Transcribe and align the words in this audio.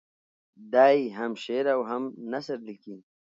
دی 0.75 0.97
هم 1.17 1.31
شعر 1.43 1.65
او 1.75 1.81
هم 1.91 2.03
نثر 2.31 2.57
لیکي. 2.67 2.95